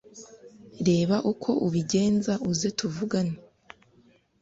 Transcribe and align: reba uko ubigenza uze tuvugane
reba 0.87 1.15
uko 1.31 1.49
ubigenza 1.67 2.33
uze 2.51 2.69
tuvugane 2.77 3.35